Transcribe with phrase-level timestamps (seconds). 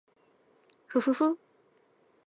[0.87, 1.37] ふふふ